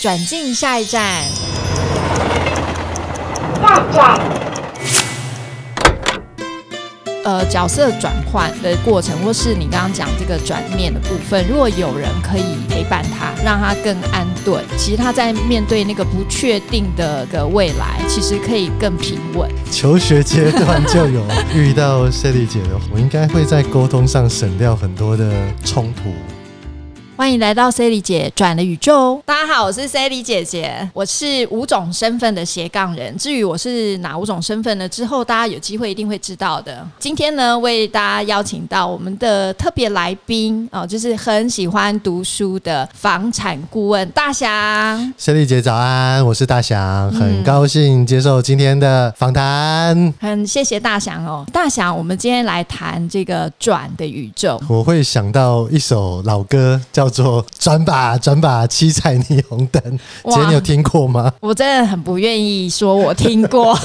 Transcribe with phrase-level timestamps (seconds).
[0.00, 1.22] 转进下一站。
[3.60, 4.18] 下站。
[7.22, 19.50] 呃，角色转换的过程，或是你刚刚讲这个转念的部分，如果有人可以陪伴他，让他更安顿，其实他在面对那个不确定的个未来，其实可以更平稳。
[19.70, 21.22] 求学阶段就有
[21.54, 25.30] 遇到 Sally 姐的，我应该会在沟通上省掉很多的
[25.62, 26.10] 冲突。
[27.20, 29.20] 欢迎来到 Sally 姐转了宇宙。
[29.26, 33.14] 大家好，我是 Sally 姐姐，我是五种身份的斜杠人。
[33.18, 34.88] 至于我是哪五种身份呢？
[34.88, 36.82] 之后大家有机会一定会知道的。
[36.98, 44.48] 今天呢，为大家邀请到我们的特别来宾哦，就是很喜欢读书的房产顾问大祥。
[45.18, 50.14] Sally 姐早安，我是大祥，很高兴接受今天的访谈。
[50.18, 54.58] 很谢谢大祥哦，大祥，我们今天来谈这个转的宇宙。
[54.70, 59.82] 我会想到一首老歌，叫做《转吧转吧七彩霓虹灯》，
[60.24, 60.36] 哇。
[60.36, 61.32] 姐你有听过吗？
[61.40, 63.76] 我真的很不愿意说我听过，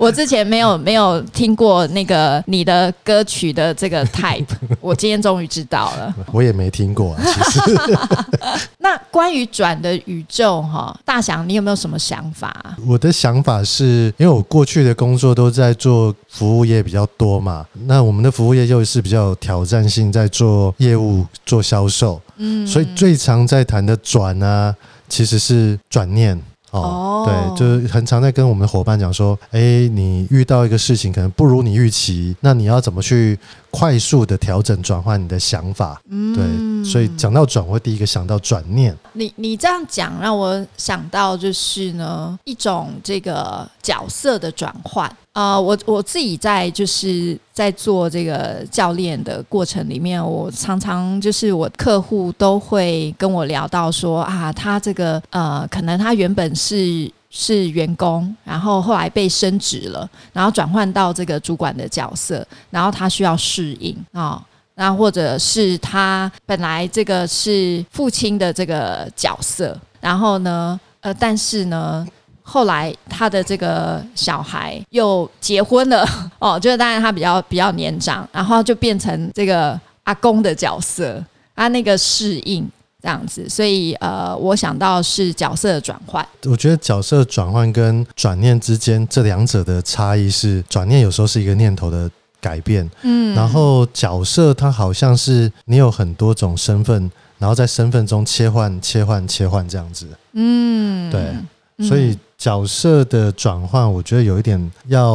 [0.00, 4.46] 我之前没有没有听过那个你的歌曲的这个 type，
[4.80, 6.14] 我今天终于知道了。
[6.32, 7.60] 我也没听过啊，其实
[8.78, 12.74] 那关于转的宇宙哈，大祥你有没有什么想法啊？
[12.86, 24.74] 我的想法是，因为我过去的工作都在做服务业比较多嘛，那我们的服务业又是比较有挑战性，在做业务、做销售，嗯，所以最常在谈的转呢，
[25.10, 26.40] 其实是转念。
[26.70, 33.38] 哦哦，对，就是很常在跟我们的伙伴讲说，哎，你遇到一个事情可能不如你预期，那你要怎么去
[33.70, 36.00] 快速的调整转换你的想法？
[36.08, 38.96] 嗯对，所以讲到转，我会第一个想到转念。
[39.12, 45.10] 你你这样讲让我想到就是呢一种这个角色的转换。
[45.40, 64.44] 呃，我我自己在就是在做这个教练的过程里面，我常常就是我客户都会跟我聊到说啊，他这个呃，可能他原本是是员工，然后后来被升职了，然后转换到这个主管的角色，然后他需要适应啊。
[64.74, 72.06] 那或者是他本来这个是父亲的这个角色，然后呢，呃，但是呢，
[72.52, 76.04] 后来他的这个小孩又结婚了，
[76.40, 81.24] 哦，就是当然他比较比较年长，然后就变成这个阿公的角色，
[81.54, 82.68] 他那个适应
[83.00, 93.32] 这样子，所以呃，我想到是角色的转换，我觉得角色转换跟转念之间这两者的差异是，转念有时候是一个念头的改变，嗯。
[93.36, 100.08] 然后角色它好像是你有很多种身份，然后在身份中切换、切换、切换这样子。
[100.32, 101.08] 嗯。
[101.12, 101.20] 对。
[101.78, 101.86] 嗯。
[101.86, 105.14] 所以角色的转换，我觉得有一点要，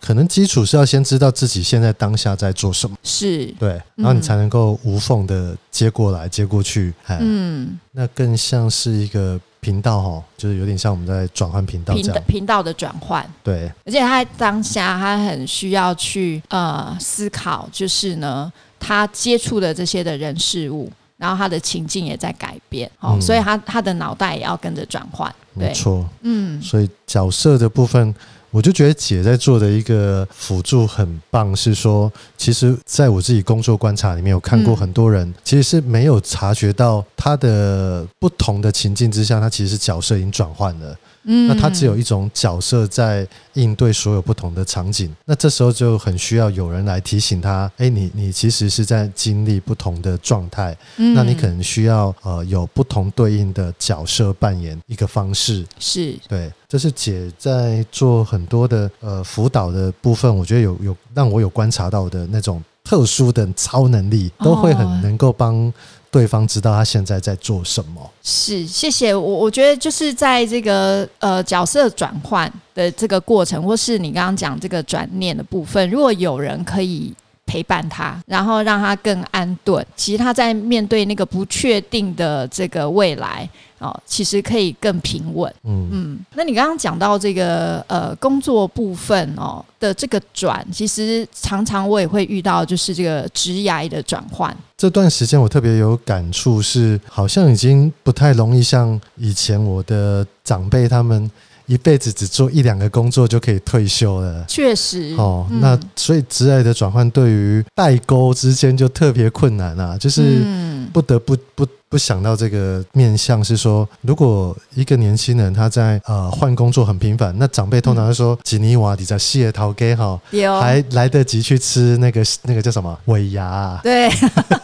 [0.00, 6.94] 可能基础是要先知道自己现在当下在做什么，是对，然后你才能够无缝的接过来、接过去。
[7.06, 12.22] 哎，嗯那更像是一个频道哈，就是有点像我们在转换频道这样。
[12.28, 13.28] 频道的转换。
[13.42, 26.04] 对，而且他在当下，他很需要去呃思考，就是呢，他接触的这些的人事物，然后他的情境也在改变，哦，嗯所以他他的脑袋也要跟着转换，对，没错。
[26.22, 28.14] 嗯所以角色的部分，
[28.50, 40.96] 我就觉得姐在做的一个辅助很棒，是说，其实在我自己工作观察里面，有看过嗯很多人其实是没有察觉到他的不同的情境之下，他其实是角色已经转换了。
[41.24, 41.48] 嗯。
[41.48, 51.14] 那他只有一种角色在应对所有不同的场景，那这时候就很需要有人来提醒他，哎，你你其实是在经历不同的状态，嗯。
[51.14, 55.64] 那你可能需要呃有不同对应的角色扮演一个方式。
[55.78, 56.14] 是。
[56.28, 65.00] 对，这是姐在做很多的呃辅导的部分，我觉得有有让我有观察到的那种特殊的超能力，都会很哦。
[65.02, 65.72] 能够帮
[66.14, 68.08] 对方知道他现在在做什么。
[68.22, 69.20] 是，谢谢我。
[69.20, 77.12] 我觉得就是在这个呃角色转换的这个过程，或是你刚刚讲这个转念的部分，如果有人可以
[77.46, 85.52] 陪伴他，然后让他更安顿，其实他在面对那个不确定的这个未来哦，其实可以更平稳。
[85.64, 94.56] 嗯，嗯，那你刚刚讲到这个呃工作部分哦的这个转，其实常常我也会遇到，就是这个职涯的转换。
[94.76, 101.30] 这段时间我特别有感触是，好像已经不太容易像以前我的长辈他们
[101.66, 104.44] 一辈子只做一两个工作就可以退休了。
[104.46, 105.60] 确实，哦，嗯。
[105.60, 110.74] 那所以职业的转换对于代沟之间就特别困难啊，就是嗯。
[110.92, 124.10] 不得不不不想到这个面向是说，如果一个年轻人他在呃换工作很频繁，那长辈通常会说吉尼瓦底在谢桃给哈，有还来得及去吃那个那个叫什么尾牙、啊，对，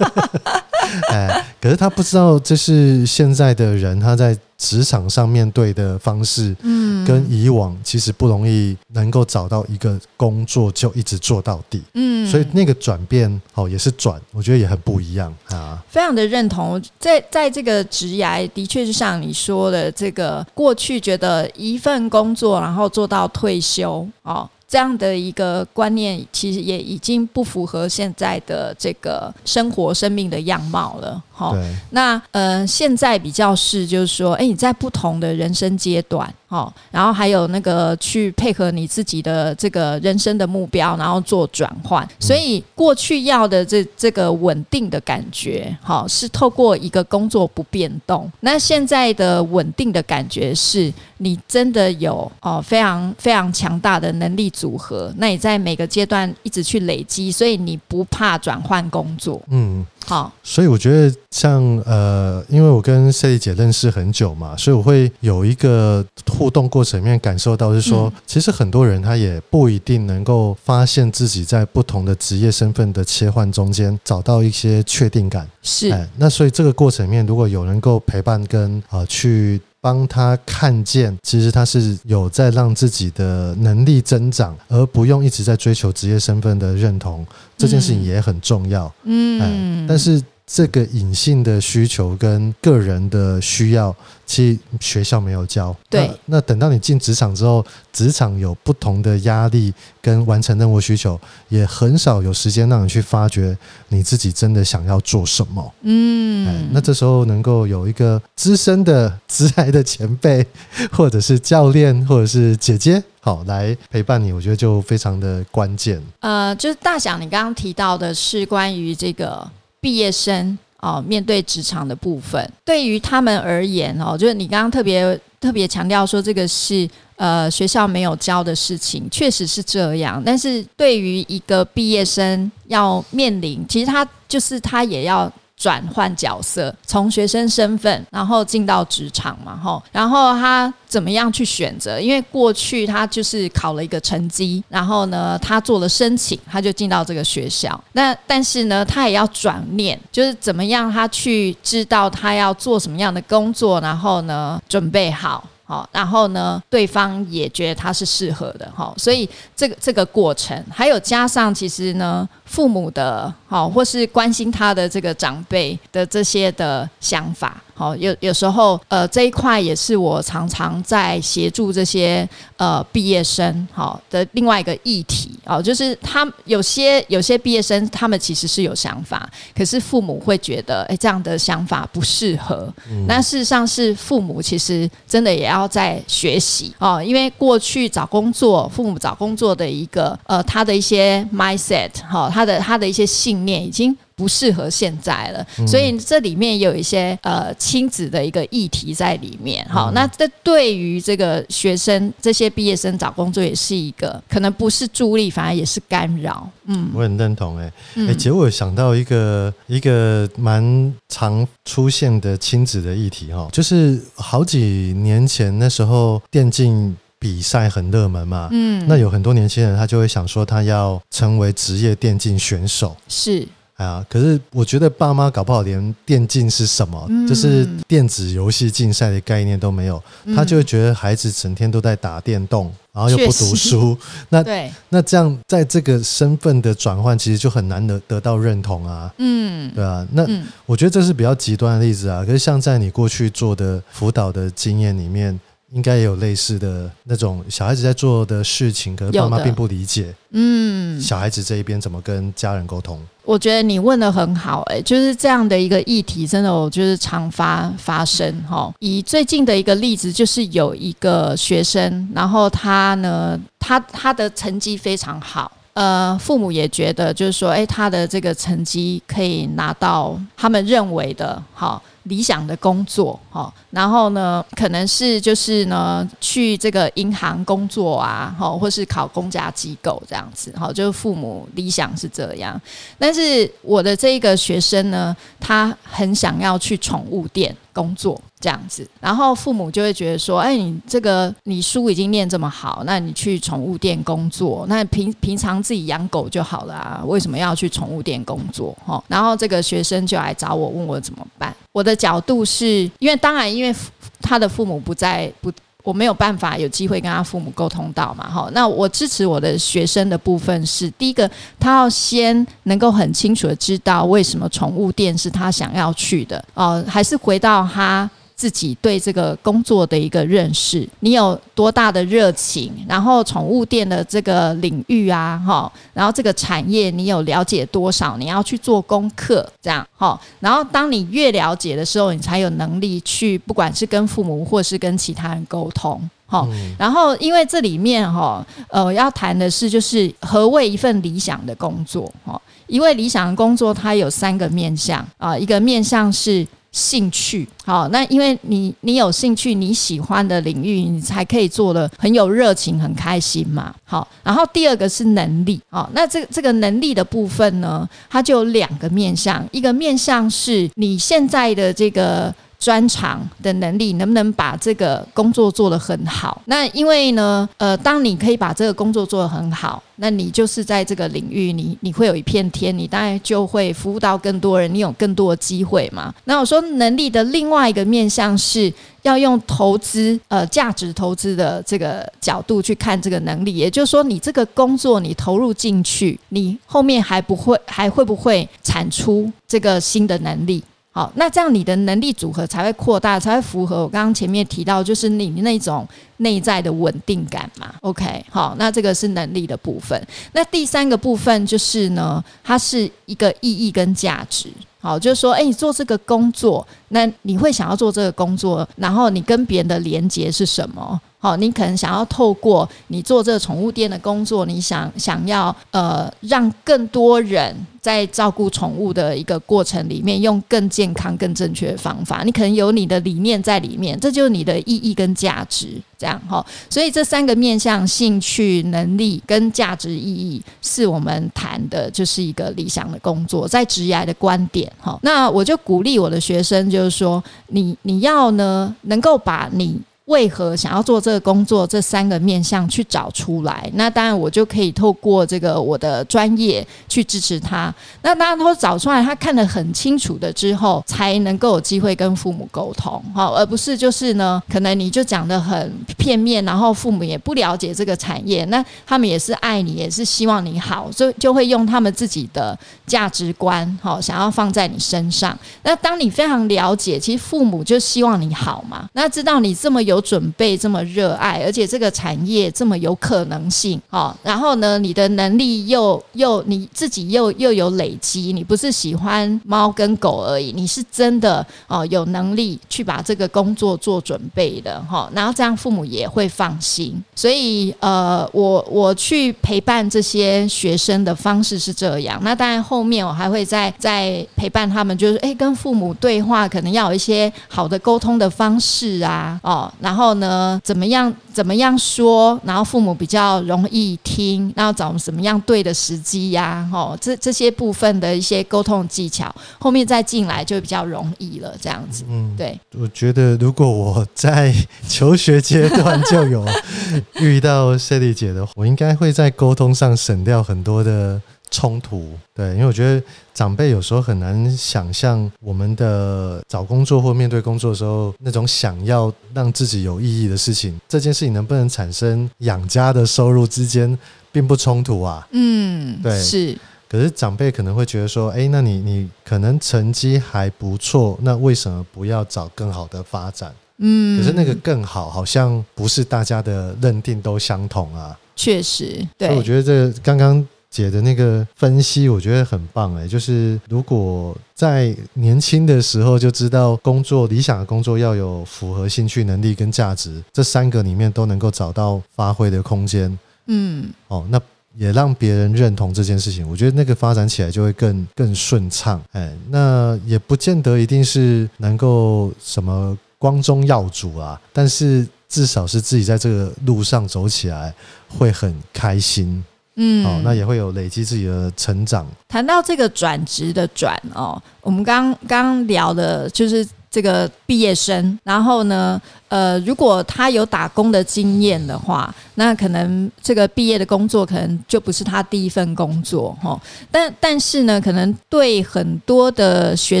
[1.10, 15.82] 哎，可是他不知道这是现在的人他在职场上面对的方式，嗯跟以往其实不容易能够找到一个工作就一直做到底，嗯所以那个转变哦也是转，我觉得也很不一样啊。
[15.88, 24.48] 非常的认同，在在这个职涯，的确是像你说的，这个过去觉得一份工作，然后做到退休哦。
[24.68, 31.24] 这样的一个观念，其实也已经不符合现在的这个生活生命的样貌了。
[31.38, 42.06] 哈、对，那呃，现在比较是就是说，哎，你在不同的人生阶段，哦，然后还有那个去配合你自己的这个人生的目标，然后做转换。
[42.18, 48.28] 所以过去要的这这个稳定的感觉，好、是透过一个工作不变动。
[48.40, 59.40] 那现在的稳定的感觉是，你真的有哦非常非常强大的能力组合，那你在每个阶段一直去累积，所以你不怕转换工作。
[59.50, 75.46] 嗯，好、所以我觉得像呃，因为我跟赛丽姐认识很久嘛，所以我会有一个互动过程里面感受到是说，嗯其实很多人他也不一定能够发现自己在不同的职业身份的切换中间找到一些确定感。
[75.62, 75.90] 是。
[75.90, 87.24] 哎，那所以这个过程里面，如果有能够陪伴跟啊、呃去帮他看见，其实他是有在让自己的能力增长，而不用一直在追求职业身份的认同，
[87.56, 88.92] 这件事情嗯也很重要。
[89.04, 95.76] 嗯哎，但是这个隐性的需求跟个人的需要，其实学校没有教。
[95.90, 103.54] 对那，那等到你进职场之后，职场有不同的压力跟完成任务需求，也很少有时间让你去发掘
[103.88, 105.62] 你自己真的想要做什么。
[105.62, 110.46] 哎嗯，，那这时候能够有一个资深的职来的前辈，
[110.90, 116.02] 或者是教练，或者是姐姐，好来陪伴你，我觉得就非常的关键。
[116.20, 119.46] 呃，就是大想，你刚刚提到的是关于这个
[119.80, 130.22] 毕业生哦、面对职场的部分，对于他们而言哦，就是你刚刚特别特别强调说这个是呃学校没有教的事情，确实是这样。
[130.24, 135.30] 但是对于一个毕业生要面临，其实他就是他也要。
[135.58, 142.00] 转换角色，从学生身份，然后进到职场嘛，吼，然后他怎么样去选择？
[142.00, 147.78] 因为过去他就是考了一个成绩，然后呢，他做了申请，他就进到这个学校。
[147.92, 155.44] 那但是呢，他也要转念，就是怎么样他去知道他要做什么样的工作，然后呢，准备好。
[155.64, 182.72] 好，然后呢，对方也觉得他是适合的，哈，所以这个这个过程，还有加上其实呢，父母的好，或是关心他的这个长辈的这些的想法，好，有有时候呃这一块也是我常常在协助这些呃毕业生好的另外一个议题哦，就是他有些有些毕业生他们其实是有想法，可是父母会觉得哎这样的想法不适合，
[183.06, 193.96] 那事实上是父母其实真的也要在学习哦，因为过去找工作，父母找工作的一个呃他的一些 mindset 哈、他的他的一些信念已经。
[194.18, 199.64] 不适合现在了，所以这里面有一些呃亲子的一个议题在里面。
[199.68, 206.50] 好，那这对于这个学生这些毕业生找工作也是一个可能不是助力，反而也是干扰。
[206.64, 222.96] 嗯我很认同、欸，哎、嗯哎，结果有想到一个一个蛮常出现的亲子的议题哈，就是好几年前那时候电竞比赛很热门嘛，嗯，那有很多年轻人他就会想说他要成为职业电竞选手。
[223.08, 223.46] 是。
[223.78, 227.24] 啊，可是我觉得爸妈搞不好连电竞是什么，嗯。
[227.28, 230.02] 就是电子游戏竞赛的概念都没有，
[230.34, 233.96] 他就会觉得孩子整天都在打电动，然后又不读书，
[234.30, 239.70] 那对，那这样在这个身份的转换，其实就很难得得到认同啊，嗯。
[239.72, 240.44] 对啊，那嗯。
[240.66, 242.24] 我觉得这是比较极端的例子啊。
[242.24, 245.38] 可是像在你过去做的辅导的经验里面，
[245.72, 252.98] 应该也有类似的那种小孩子在做的事情，可是爸妈并不理解嗯，小孩子这一边怎么跟家人沟通。
[253.24, 258.72] 我觉得你问的很好、哎，就是这样的一个议题，真的我就是常发发生哈。
[258.78, 265.52] 以最近的一个例子，就是有一个学生，然后他呢，他他的成绩非常好。
[265.74, 282.60] 呃，父母也觉得，就是说，哎，他的这个成绩可以拿到他们认为的好理想的工作，哈，然后呢，可能是就是呢，去这个银行工作啊，哈，或是考公家机构这样子，哈，就是父母理想是这样。
[282.98, 298.76] 但是我的这个学生呢，他很想要去宠物店工作这样子，然后父母就会觉得说，哎，你这个你书已经念这么好，那你去宠物店工作，那平平常自己养狗就好了啊，为什么要去宠物店工作？
[298.84, 301.54] 哦，然后这个学生就来找我，问我怎么办。
[301.72, 303.72] 我的角度是因为当然，因为
[304.20, 305.52] 他的父母不在不。
[305.88, 318.08] 我没有办法有机会跟他父母沟通到嘛，哈，那我支持我的学生的部分是第一个，他要先能够很清楚的知道为什么宠物店是他想要去的，哦，还是回到他。
[318.38, 322.72] 自己对这个工作的一个认识，你有多大的热情？
[322.88, 328.16] 然后宠物店的这个领域啊，哈，然后这个产业你有了解多少？
[328.16, 330.18] 你要去做功课，这样哈。
[330.38, 336.46] 然后当你越了解的时候，你才有能力去，不管是跟父母或是跟其他人沟通，哈。
[336.78, 342.08] 然后因为这里面哈，呃，要谈的是就是何谓一份理想的工作？
[342.24, 346.46] 哈，因为理想的工作，它有三个面向啊，一个面向是。
[346.78, 353.74] 兴趣好，那因为你你有兴趣，你喜欢的领域，你才可以做的很有热情、很开心嘛。
[353.84, 362.32] 好，然后第二个是能力，好，那这这个能力的部分呢，它就有两个面向，一个面向是你现在的这个。
[362.58, 366.42] 专长的能力能不能把这个工作做得很好？
[366.46, 376.12] 那因为呢，呃，当你可以把这个工作做得很好，那你就是在这个领域，你你会有一片天，你当然就会服务到更多人，你有更多的机会嘛。
[376.24, 378.72] 那我说能力的另外一个面向是
[379.02, 390.62] 要用投资，呃，价值投资的这个角度去看这个能力，也就是说，你这个工作你投入进去，你后面还不会还会不会产出这个新的能力？
[390.90, 397.72] 好，那这样你的能力组合才会扩大，才会符合我刚刚前面提到，就是你那种内在的稳定感嘛。
[397.82, 400.02] OK，好，那这个是能力的部分。
[400.32, 404.48] 那第三个部分就是呢，它是一个意义跟价值。
[404.80, 411.00] 好，就是说，哎，你做这个工作，那你会想要做这个工作，然后你跟别人的连接是什么？
[411.20, 422.22] 好，你可能想要透过你做这个宠物店的工作，你想想要呃，让更多人在照顾宠物的一个过程里面，用更健康、更正确的方法。
[422.24, 426.44] 你可能有你的理念在里面，这就是你的意义跟价值，这样哈。
[426.70, 434.96] 所以这三个面向：兴趣、能力跟价值意义，是我们谈的，就是一个理想的工作，在职业的观点哈。
[435.02, 439.80] 那我就鼓励我的学生，就是说，你你要呢，能够把你。
[440.08, 441.66] 为何想要做这个工作？
[441.66, 447.72] 这三个面向去找出来，那当然我就可以透过这个我的专业去支持他。
[448.00, 465.38] 那当然，他找出来，他看得很清楚的之后，才能够有机会跟父母沟通，好，而不是就是呢，可能你就讲的很片面，然后父母也不了解这个产业，那他们也是爱你，也是希望你好，就就会用他们自己的价值观，好，想要放在你身上。
[465.64, 469.97] 那当你非常了解，其实父母就希望你好嘛，那知道你这么有。
[470.00, 487.02] 准备这么热爱，而且这个产业这么有可能性，哦，然后呢，你的能力又又你自己又又有累积，你不是喜欢猫跟狗而已，你是真的哦有能力去把这个工作做准备的哈，然后这样父母也会放心。
[487.14, 499.72] 所以呃，我我去陪伴这些学生的方式是这样，那当然后面我还会再再陪伴他们，就是诶，跟父母对话，可能要有一些好的沟通的方式啊，哦。
[499.88, 500.60] 然后呢？
[500.62, 501.10] 怎么样？
[501.32, 502.38] 怎么样说？
[502.44, 506.68] 然后父母比较容易听，然后找什么样对的时机呀？
[506.70, 511.54] 吼，这这些部分的一些沟通技巧，后面再进来就比较容易了。
[511.58, 512.60] 这样子，嗯，对。
[512.78, 514.54] 我觉得如果我在
[514.86, 516.44] 求学阶段就有
[517.22, 521.18] 遇到 Sally 姐的话，我应该会在沟通上省掉很多的。
[521.50, 523.02] 冲突，对，因为我觉得
[523.32, 533.98] 长辈有时候很难想象我们的找工作或面对工作的时候，那种想要让自己有意义的事情，这件事情能不能产生养家的收入之间
[534.30, 535.26] 并不冲突啊？
[535.32, 536.56] 嗯，对，是。
[536.88, 543.54] 可是长辈可能会觉得说，哎，那你你可能成绩还不错，那为什么不要找更好的发展？
[543.78, 548.18] 嗯，可是那个更好好像不是大家的认定都相同啊。
[548.34, 550.46] 确实，对，我觉得这刚刚。
[550.70, 564.40] 姐的那个分析，我觉得很棒哎，就是如果在年轻的时候就知道工作理想的工作要有符合兴趣、能力跟价值这三个里面都能够找到发挥的空间，嗯，哦，那
[564.76, 577.74] 也让别人认同这件事情，我觉得那个发展起来就会更更顺畅，哎，那也不见得一定是能够什么光宗耀祖啊，但是至少是自己在这个路上走起来
[578.06, 579.42] 会很开心。
[579.80, 582.04] 嗯，哦，那也会有累积自己的成长。
[582.28, 596.58] 谈到这个转职的转哦，我们刚刚聊的就是这个毕业生，然后呢，呃，如果他有打工的经验的话，那可能这个毕业的工作可能就不是他第一份工作哈。
[596.90, 600.00] 但但是呢，可能对很多的学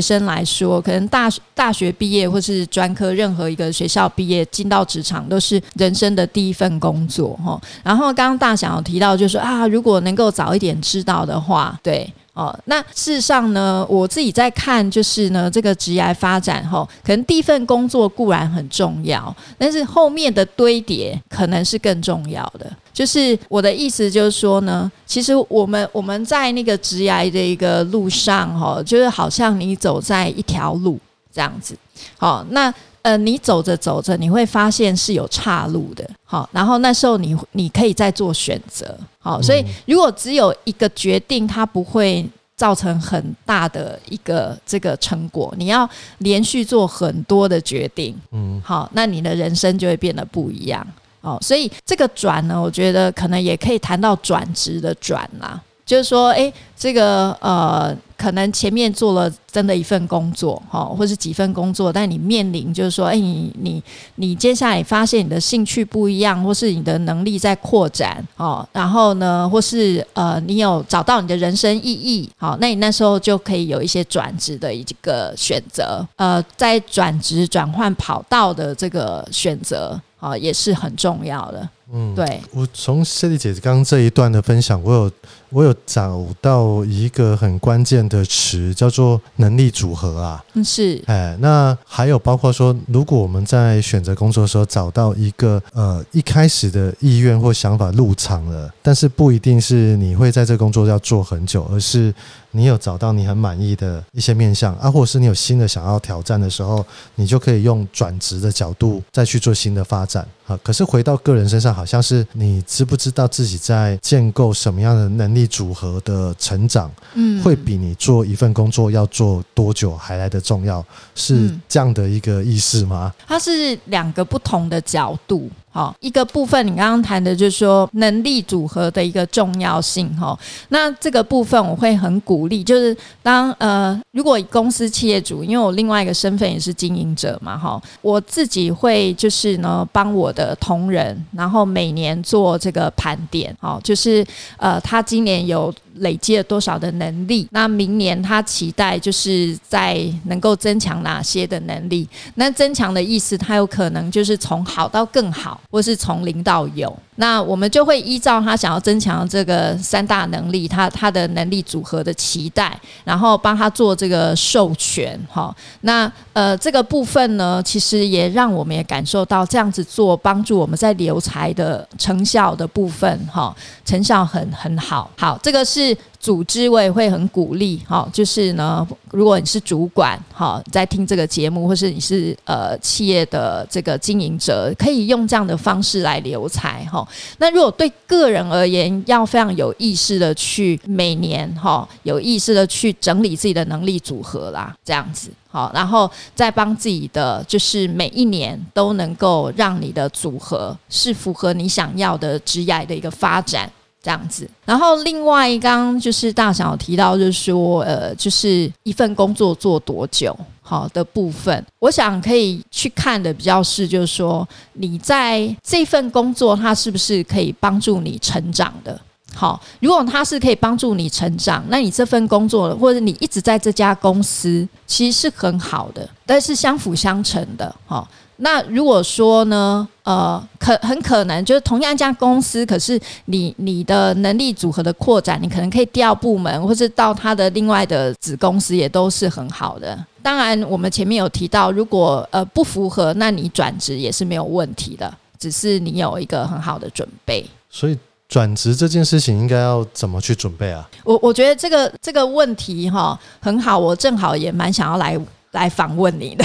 [0.00, 7.60] 生来说，可能大大学毕业或是专科任何一个学校毕业进到职场都是人生的第一份工作哈。
[7.82, 12.10] 然后刚刚大想有提到，就是啊，如果能够早一点知道的话，对。
[12.34, 19.17] 哦，那事实上呢，我自己在看，就是呢，这个职业发展后，可能第一份工作固然很重要，
[19.56, 22.70] 但是后面的堆叠可能是更重要的。
[22.92, 30.98] 就是我的意思，就是说呢，其实我们我们在那个职业的一个路上，哈，就是好像你走在一条路
[31.32, 31.76] 这样子。
[32.16, 32.72] 好，那
[33.02, 36.08] 呃，你走着走着，你会发现是有岔路的。
[36.24, 38.98] 好，然后那时候你你可以再做选择。
[39.20, 45.54] 好，所以如果只有一个决定，它不会造成很大的一个这个成果。
[45.56, 45.88] 你要
[46.18, 50.86] 连续做很多的决定，嗯，好，那你的人生就会变得不一样。
[51.20, 55.60] 哦，所以这个转呢，我觉得可能也可以谈到转职的转啦。
[55.86, 63.80] 就是说，哎，这个呃，可能前面做了真的一份工作，哈，或是几份工作，但你面临就是说，哎，你你
[64.16, 81.68] 你接下来发现你的兴趣不一样，或是你的能力在扩展，哦，然后呢，或是呃，你有找到你的人生意义，好，那你那时候就可以有一些转职的一个选择，呃，在转职转换跑道的这个选择，啊，也是很重要的。
[81.90, 85.10] 嗯，对我从谢丽姐刚刚这一段的分享，我有
[85.50, 90.44] 我有找到一个很关键的词，叫做能力组合啊。
[90.54, 91.02] 嗯，是。
[91.06, 102.14] 哎，那还有包括说，如果我们在选择工作的时候找到一个呃一开始的意愿或想法入场了，但是不一定是你会在这工作要做很久，而是。
[102.50, 110.58] 你有找到你很满意的一些面向啊，或者是你有新的想要挑战的时候，你就可以用转职的角度再去做新的发展啊。
[110.62, 123.12] 可是回到个人身上，好像是你知不知道自己在建构什么样的能力组合的成长，嗯，会比你做一份工作要做多久还来得重要，是这样的一个意思吗？
[123.26, 125.50] 它是两个不同的角度。
[125.78, 130.36] 哦，一个部分你刚刚谈的就是说能力组合的一个重要性哈。
[130.70, 144.26] 那这个部分我会很鼓励，就是当呃，如果公司企业主，因为我另外一个身份也是经营者嘛哈，我自己会就是呢帮我的同仁，然后每年做这个盘点，好，就是
[144.56, 145.72] 呃他今年有。
[146.00, 147.48] 累积了多少的能力？
[147.50, 152.08] 那明年他期待就是在能够增强哪些的能力？
[152.36, 156.98] 那增强的意思，他有可能就是从好到更好，或是从零到有。
[157.20, 165.18] 那我们就会依照他想要增强这个三大能力，他他的能力组合的期待，然后帮他做这个授权。
[165.28, 173.54] 哈，那呃这个部分呢，其实也让我们也感受到这样子做帮助我们在留才的成效的部分，哈，
[173.84, 175.10] 成效很很好。
[175.16, 175.96] 好，这个是。
[176.20, 187.06] 组织我也会很鼓励，哈，就是呢，如果你是主管，哈，在听这个节目，或是你是呃企业的这个经营者，可以用这样的方式来留才，哈。
[187.38, 203.70] 那如果对个人而言，要非常有意识的去每年，哈，有意识的去整理自己的能力组合啦，这样子，好，然后再帮自己的，就是每一年都能够让你的组合是符合你想要的职业的一个发展。
[204.00, 210.34] 这样子，然后另外一刚就是大小提到，就是说，呃，就是一份工作做多久，
[210.68, 219.00] 好的部分，我想可以去看的比较是，就是说你在这份工作，它是不是可以帮助你成长的？
[219.34, 228.06] 好，如果它是可以帮助你成长，那你这份工作或者你一直在这家公司，其实是很好的，但是相辅相成的，好。
[228.40, 239.98] 那如果说呢，呃，可很可能就是同样一家公司，可是你你的能力组合的扩展，你可能可以调部门，或是到他的另外的子公司，也都是很好的。
[240.22, 247.44] 当然，我们前面有提到，如果呃不符合，那你转职也是没有问题的，只是你有一个很好的准备。
[247.68, 247.98] 所以
[248.28, 250.88] 转职这件事情应该要怎么去准备啊？
[251.02, 255.18] 我我觉得这个这个问题哈很好，我正好也蛮想要来。
[255.58, 256.44] 来访问你的，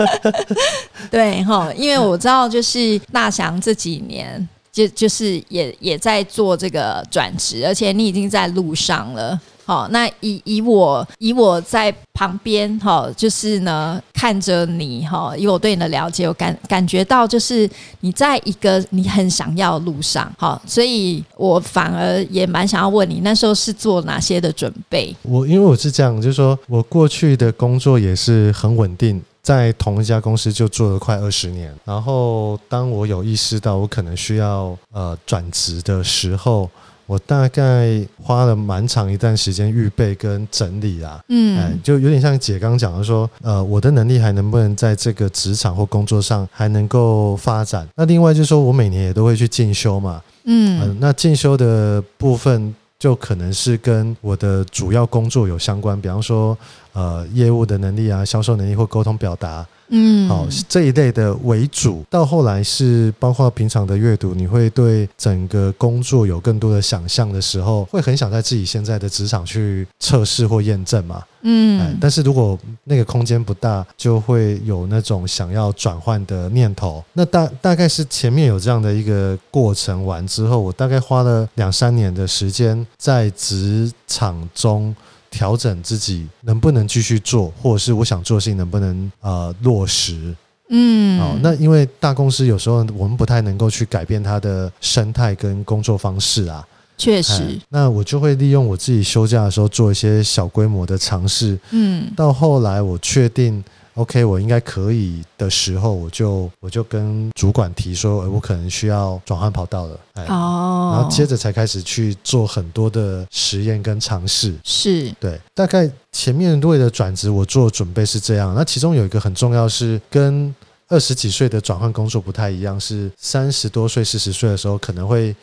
[1.10, 9.40] 对哈，因为我知道就是大祥这几年就就是也也在做这个转职，而且你已经在路上了。
[9.64, 25.14] 好，那以以我以我在旁边哈，就是呢看着你哈，以我对你的了解，我感感觉到就是你在一个你很想要的路上，好，所以我反而也蛮想要问你，那时候是做哪些的准备？
[25.22, 29.22] 我因为我是这样，就是说我过去的工作也是很稳定。
[29.50, 36.70] 在同一家公司就做了快二十年，然后当我有意识到我可能需要呃转职的时候。
[37.06, 47.84] 我大概花了蛮长一段时间预备跟整理啊，嗯，哎，就有点像姐刚刚讲的说，呃，我的能力还能不能在这个职场或工作上还能够发展？
[47.96, 56.56] 那另外就是说我每年也都会去进修嘛，嗯嗯，那进修的部分就可能是跟我的主要工作有相关，比方说
[56.92, 59.66] 呃业务的能力啊、销售能力或沟通表达。
[59.92, 71.16] 嗯，好，这一类的为主，到后来是包括平常的阅读，你会对整个工作有更多的想象的时候，会很想在自己现在的职场去测试或验证嘛。
[71.16, 77.02] 哎嗯，但是如果那个空间不大，就会有那种想要转换的念头。
[77.14, 84.94] 那大大概是前面有这样的一个过程完之后，我大概花了两三年的时间在职场中。
[85.30, 90.34] 调整自己能不能继续做，或者是我想做的事情能不能呃落实。
[90.68, 96.64] 嗯，好，那因为大公司有时候我们不太能够去改变它的生态跟工作方式啊。
[96.66, 101.58] 哎确实，那我就会利用我自己休假的时候做一些小规模的尝试。
[101.70, 103.64] 嗯到后来我确定
[103.94, 110.00] OK，我应该可以的时候，我就我就跟主管提说，呃我可能需要转换跑道了。
[110.14, 114.54] 哎，哦，然后接着才开始去做很多的实验跟尝试。
[114.64, 118.54] 是，对，大概前面为了转职，我做准备是这样。
[118.54, 120.54] 那其中有一个很重要是跟
[120.88, 125.34] 二十几岁的转换工作不太一样，是三十多岁、四十岁的时候可能会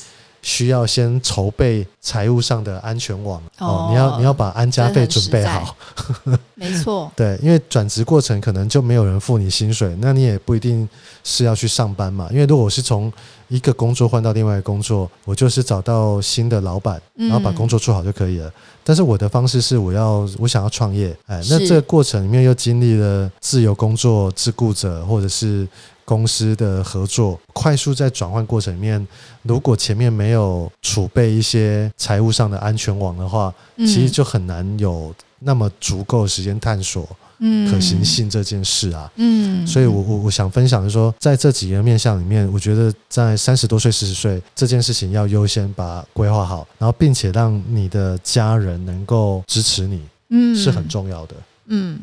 [0.48, 5.76] 需要先筹备财务上的安全网哦哦你要你要把安家费准备好。
[6.56, 10.88] 没错，对，因为转职过程可能就没有人付你薪水，那你也不一定
[11.22, 12.30] 是要去上班嘛。
[12.32, 13.12] 因为如果我是从
[13.50, 18.50] 一个工作换到另外一个工作，我就是找到新的老板，然后把工作做好就可以了。
[18.86, 25.68] 但是我的方式是，我要我想要创业，哎，那这个过程里面又经历了自由工作、自雇者或者是
[26.08, 29.06] 公司的合作，快速在转换过程里面，
[29.42, 37.06] 如果前面没有储备一些财务上的安全网的话，嗯其实就很难有那么足够时间探索
[37.40, 39.12] 嗯可行，性这件事啊。
[39.18, 51.36] 嗯，所以我，我我想分享的是说，在这几个面向里面，我觉得在三十多岁、四十岁这件事情要优先把规划好，然后并且让你的家人能够支持你，嗯是很重要的。
[51.36, 51.44] 嗯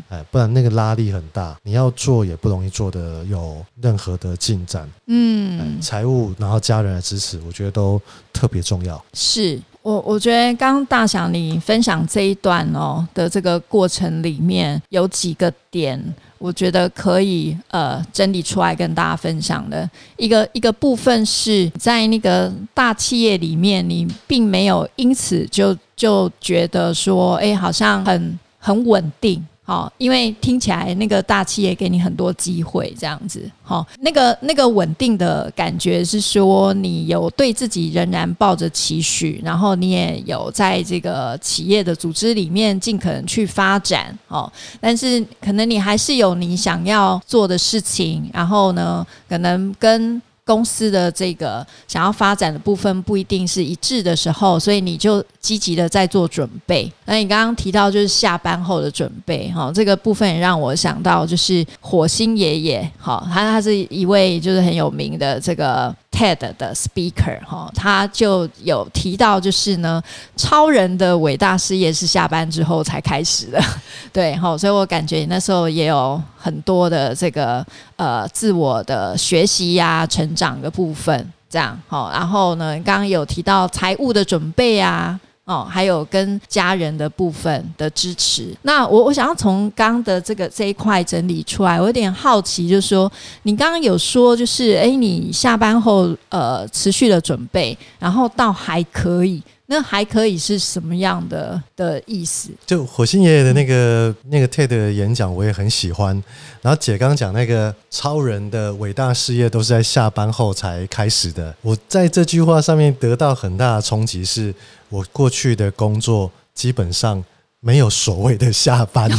[0.09, 4.89] 哎，不然那个拉力很大，你要做也不容易做的有任何的进展。
[5.07, 8.01] 嗯哎，财务然后家人的支持，我觉得都
[8.33, 9.03] 特别重要。
[9.13, 16.03] 是我，我觉得刚刚大祥你分享这一段哦的这个过程里面有几个点，
[16.39, 19.89] 我觉得可以呃整理出来跟大家分享的。
[20.17, 29.45] 一个一个部分是在那个大企业里面，你并没有因此就就觉得说，哎，好像很很稳定。
[29.67, 56.91] 好，因为听起来那个大企业给你很多机会，这样子，好，那个那个稳定的感觉是说，你有对自己仍然抱着期许，然后你也有在这个企业的组织里面尽可能去发展，哦，但是可能你还是有你想要做的事情，然后呢，可能跟公司的这个想要发展的部分不一定是一致的时候，所以你就积极的在做准备。
[57.07, 70.01] 那你刚刚提到就是下班后的准备，哈，这个部分也让我想到就是火星爷爷，哈，他他是一位就是很有名的这个 TED 的 speaker，哈，他就有提到就是呢，
[70.37, 73.61] 超人的伟大事业是下班之后才开始的，
[74.13, 82.11] 对，哈，所以我感觉你那时候也有很多的这个呃自我的学习呀、成长的部分，这样哈。
[82.13, 85.19] 然后呢，刚刚有提到财务的准备啊。
[85.45, 88.57] 哦，还有跟家人的部分的支持。
[88.63, 93.11] 那我我想要从刚的这个这一块整理出来，我有点好奇，就是说
[93.43, 102.51] 你刚刚有说，就是诶，你下班后呃持续的准备，然后到还可以，那还可以是什么样的的意思？
[102.67, 106.23] 就火星爷爷的那个那个 TED 的演讲，我也很喜欢。
[106.61, 114.55] 然后姐刚讲那个超人的伟大事业都是在下班后才开始的，我在这句话上面得到很大的冲击，是
[114.91, 117.25] 我过去的工作基本上
[117.61, 119.11] 没有所谓的下班，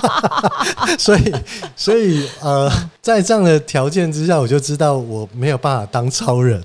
[0.98, 1.34] 所以
[1.76, 2.70] 所以呃，
[3.02, 6.62] 在这样的条件之下，我就知道我没有办法当超人。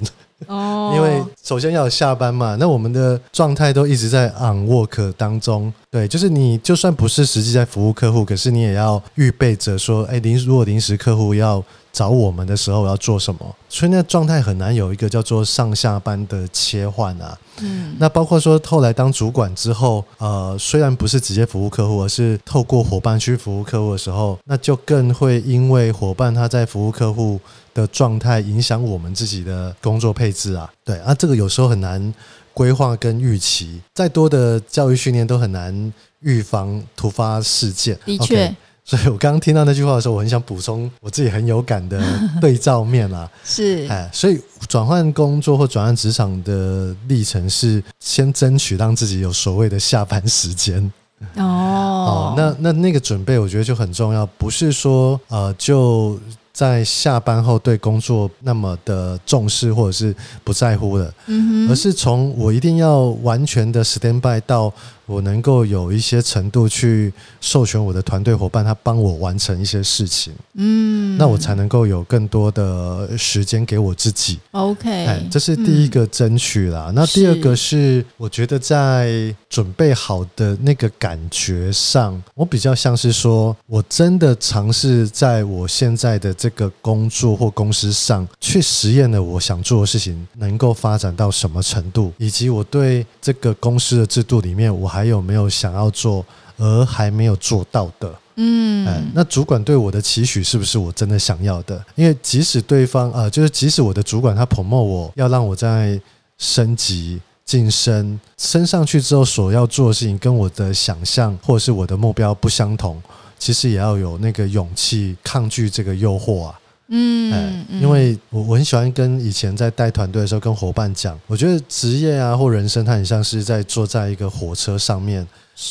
[0.48, 5.74] 哦因为首先要有下班嘛，那我们的状态都一直在 on work 当中。
[5.90, 17.38] 对，就是你就算不是实际在服务客户，可是你也要预备着说，哎，临如果临时客户要找我们的时候我要做什么，所以那状态很难有一个叫做上下班的切换啊。
[17.62, 27.40] 嗯，那包括说后来当主管之后，呃，虽然不是直接服务客户，而是透过伙伴去服务客户的时候，那就更会因为伙伴他在服务客户
[27.74, 30.72] 的状态影响我们自己的工作配置啊。
[30.84, 32.14] 对啊，这个有时候很难
[32.54, 37.98] 规划跟预期，再多的教育训练都很难预防突发事件。
[38.06, 38.56] 的确。
[38.86, 42.04] 所以我刚刚听到那句话的时候，我很想补充我自己很有感的
[42.42, 43.32] 对照面啊。
[43.42, 50.92] 是，哎，所以转换工作或转换职场的历程是先争取让自己有所谓的下班时间。
[51.38, 56.20] 哦哦，那那那个准备，我觉得就很重要，不是说呃就
[56.54, 64.72] 在下班后对工作那么的重视或者是不在乎的，嗯，而是从我一定要完全的 stand by 到
[65.06, 67.12] 我能够有一些程度去
[67.42, 74.40] 授权我的团队伙伴，他帮我完成一些事情，嗯，那我才能够有更多的时间给我自己。
[74.52, 76.92] OK，哎，这是第一个争取啦。
[76.96, 96.24] 那第二个是，我觉得在准备好的那个感觉上，我比较像是说，我真的尝试在我现在的这个工作或公司上去实验了我想做的事情能够发展到什么程度，以及我对这个公司的制度里面，我还有没有想要做
[96.58, 98.14] 而还没有做到的。
[98.36, 101.84] 嗯，哎，那主管对我的期许是不是我真的想要的？
[101.96, 106.00] 因为即使对方呃，就是即使我的主管他 promote 我要让我在
[106.38, 113.02] 升级晋升升上去之后所要做的事情跟我的想象或者是我的目标不相同，
[113.40, 116.60] 其实也要有那个勇气抗拒这个诱惑啊。
[116.90, 125.26] 嗯，哎，嗯因为我我很喜欢跟以前在带团队的时候跟伙伴讲，我觉得职业啊或人生，它很像是在坐在一个火车上面，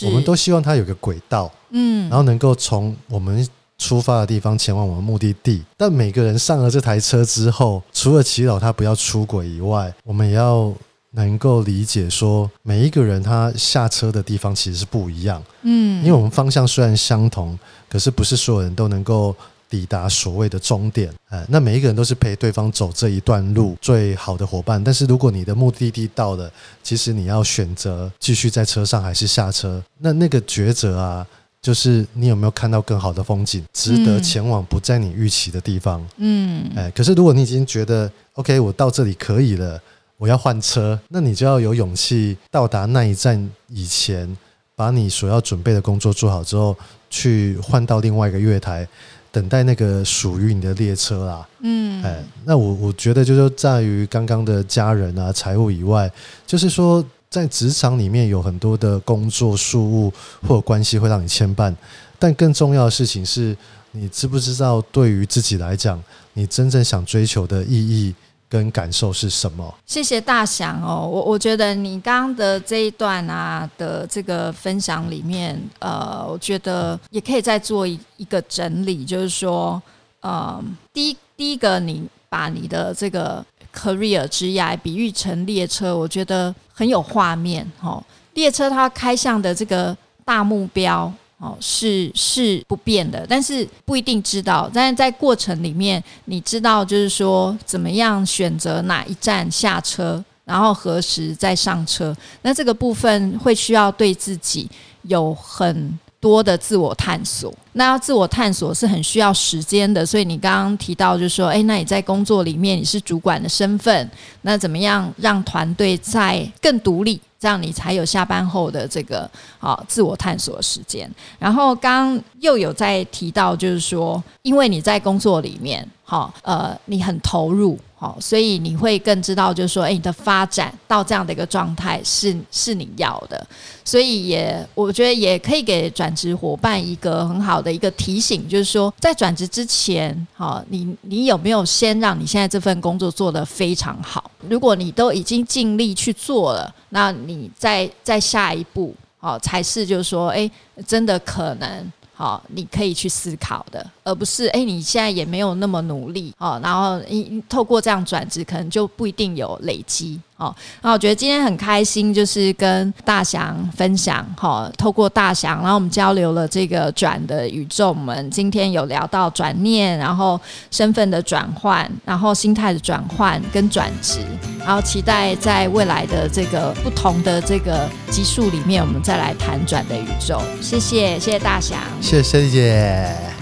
[0.04, 3.46] 我们都希望它有个轨道，嗯，然后能够从我们
[3.78, 5.62] 出发的地方前往我们目的地。
[5.76, 10.72] 但每个人上了这台车之后，除了祈祷他不要出轨以外，我们也要
[11.10, 19.36] 能够理解说，每一个人他下车的地方其实是不一样，嗯，因为我们方向虽然相同，可是不是所有人都能够。
[19.72, 24.84] 抵达所谓的终点，哎，那每一个人都是陪对方走这一段路最好的伙伴。
[24.84, 31.26] 但是如果你的目的地到了，其实你要选择继续在车上还是下车，那那个抉择啊，
[31.62, 36.06] 就是你有没有看到更好的风景，值得嗯前往不在你预期的地方。
[36.18, 39.80] 嗯，哎，可是如果你已经觉得 OK，我到这里可以了，
[40.18, 44.36] 我要换车，那你就要有勇气到达那一站以前，
[44.76, 46.76] 把你所要准备的工作做好之后，
[47.08, 48.86] 去换到另外一个月台，
[49.32, 51.48] 等待那个属于你的列车啦。
[51.60, 56.08] 嗯，哎，那我我觉得就是在于刚刚的家人啊、财务以外，
[56.46, 60.12] 就是说在职场里面有很多的工作事务
[60.46, 61.74] 或关系会让你牵绊，
[62.18, 63.56] 但更重要的事情是
[63.92, 66.02] 你知不知道对于自己来讲，
[66.34, 68.14] 你真正想追求的意义
[68.52, 69.74] 跟感受是什么？
[69.86, 79.82] 谢谢大祥哦，我我觉得你刚刚的这一段啊的这个分享里面，呃，我觉得也可以再做一一个整理，就是说，
[80.20, 80.62] 呃，
[80.92, 83.42] 第一第一个，你把你的这个
[83.74, 88.04] career 之涯比喻成列车，我觉得很有画面哦。
[88.34, 91.10] 列车它开向的这个大目标。
[91.42, 94.70] 哦，是是不变的，但是不一定知道。
[94.72, 102.16] 但是在过程里面，你知道就是说怎么样选择哪一站下车，然后何时再上车。
[102.42, 104.70] 那这个部分会需要对自己
[105.02, 107.52] 有很多的自我探索。
[107.72, 114.08] 那要自我探索是很需要时间的，所以你刚刚提到就是说，诶，那你在工作里面你是主管的身份，
[114.42, 117.20] 那怎么样让团队在更独立？
[117.42, 119.28] 这样你才有下班后的这个
[119.58, 121.10] 啊自我探索时间。
[121.40, 133.46] 然后刚又有在提到，就是说，因为你在工作里面，好呃，你很投入，好，所以你会更知道，就是说，诶，你的发展到这样的一个状态是是你要的。
[133.84, 144.30] 所以也我觉得也可以给转职伙伴一个很好的一个提醒，就是说，在转职之前，好，你你有没有先让你现在这份工作做得非常好？
[144.48, 150.50] 如果你都已经尽力去做了，那你再再下一步，好，才是就是说，诶，
[150.86, 151.92] 真的可能。
[152.22, 160.20] 哦，你可以去思考的，而不是哎，你现在也没有那么努力哦，然后你透过这样转职，可能就不一定有累积。
[160.42, 160.54] 哦。
[160.82, 167.90] 那我觉得今天很开心，就是跟大祥分享哈、透过大祥，然后我们交流了这个转的宇宙。
[167.90, 174.18] 我们今天有聊到转念，然后身份的转换，然后心态的转换跟转职，
[174.58, 180.40] 然后期待在未来的这个不同的这个集数里面，我们再来谈转的宇宙。
[180.60, 181.78] 谢谢，谢谢大祥。
[182.00, 183.41] 谢谢谢姐。